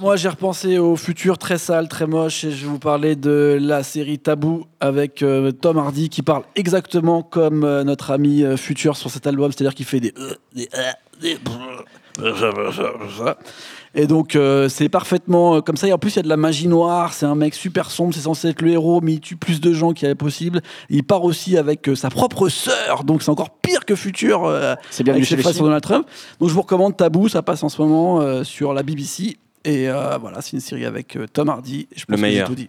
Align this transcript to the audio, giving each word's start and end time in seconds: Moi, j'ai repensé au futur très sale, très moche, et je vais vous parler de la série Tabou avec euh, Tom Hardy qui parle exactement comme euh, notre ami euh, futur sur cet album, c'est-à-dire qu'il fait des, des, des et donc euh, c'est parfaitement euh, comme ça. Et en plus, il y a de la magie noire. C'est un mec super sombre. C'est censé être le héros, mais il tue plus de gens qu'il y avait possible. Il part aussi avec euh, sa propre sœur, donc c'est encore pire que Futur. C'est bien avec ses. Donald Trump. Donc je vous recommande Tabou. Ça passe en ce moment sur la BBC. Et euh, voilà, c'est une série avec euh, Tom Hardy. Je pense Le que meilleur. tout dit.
Moi, 0.00 0.16
j'ai 0.16 0.28
repensé 0.28 0.78
au 0.78 0.96
futur 0.96 1.38
très 1.38 1.58
sale, 1.58 1.88
très 1.88 2.06
moche, 2.06 2.44
et 2.44 2.50
je 2.50 2.64
vais 2.64 2.70
vous 2.70 2.78
parler 2.78 3.16
de 3.16 3.58
la 3.60 3.82
série 3.82 4.18
Tabou 4.18 4.64
avec 4.80 5.22
euh, 5.22 5.50
Tom 5.50 5.78
Hardy 5.78 6.08
qui 6.08 6.22
parle 6.22 6.44
exactement 6.54 7.22
comme 7.22 7.64
euh, 7.64 7.82
notre 7.84 8.12
ami 8.12 8.44
euh, 8.44 8.56
futur 8.56 8.96
sur 8.96 9.10
cet 9.10 9.26
album, 9.26 9.50
c'est-à-dire 9.50 9.74
qu'il 9.74 9.86
fait 9.86 10.00
des, 10.00 10.14
des, 10.54 10.68
des 11.20 11.36
et 13.94 14.06
donc 14.06 14.36
euh, 14.36 14.68
c'est 14.68 14.88
parfaitement 14.88 15.56
euh, 15.56 15.60
comme 15.60 15.76
ça. 15.76 15.88
Et 15.88 15.92
en 15.92 15.98
plus, 15.98 16.14
il 16.14 16.16
y 16.16 16.18
a 16.20 16.22
de 16.22 16.28
la 16.28 16.36
magie 16.36 16.68
noire. 16.68 17.12
C'est 17.12 17.26
un 17.26 17.34
mec 17.34 17.54
super 17.54 17.90
sombre. 17.90 18.14
C'est 18.14 18.20
censé 18.20 18.48
être 18.48 18.62
le 18.62 18.70
héros, 18.70 19.00
mais 19.00 19.14
il 19.14 19.20
tue 19.20 19.36
plus 19.36 19.60
de 19.60 19.72
gens 19.72 19.92
qu'il 19.92 20.04
y 20.04 20.06
avait 20.06 20.14
possible. 20.14 20.60
Il 20.90 21.04
part 21.04 21.24
aussi 21.24 21.56
avec 21.56 21.88
euh, 21.88 21.94
sa 21.94 22.10
propre 22.10 22.48
sœur, 22.48 23.04
donc 23.04 23.22
c'est 23.22 23.30
encore 23.30 23.50
pire 23.50 23.84
que 23.84 23.94
Futur. 23.94 24.52
C'est 24.90 25.02
bien 25.02 25.14
avec 25.14 25.24
ses. 25.24 25.36
Donald 25.36 25.82
Trump. 25.82 26.06
Donc 26.40 26.48
je 26.48 26.54
vous 26.54 26.62
recommande 26.62 26.96
Tabou. 26.96 27.28
Ça 27.28 27.42
passe 27.42 27.62
en 27.62 27.68
ce 27.68 27.80
moment 27.80 28.44
sur 28.44 28.72
la 28.72 28.82
BBC. 28.82 29.36
Et 29.64 29.88
euh, 29.88 30.18
voilà, 30.18 30.40
c'est 30.40 30.52
une 30.52 30.60
série 30.60 30.84
avec 30.84 31.16
euh, 31.16 31.26
Tom 31.26 31.48
Hardy. 31.48 31.88
Je 31.94 32.04
pense 32.04 32.10
Le 32.10 32.16
que 32.16 32.20
meilleur. 32.22 32.48
tout 32.48 32.54
dit. 32.54 32.68